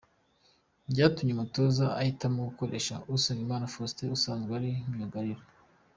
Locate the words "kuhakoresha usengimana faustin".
2.43-4.09